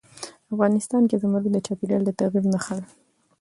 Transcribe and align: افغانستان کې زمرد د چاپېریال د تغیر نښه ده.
افغانستان 0.53 1.03
کې 1.09 1.15
زمرد 1.21 1.47
د 1.53 1.57
چاپېریال 1.65 2.01
د 2.05 2.09
تغیر 2.19 2.43
نښه 2.53 2.73
ده. 2.81 2.85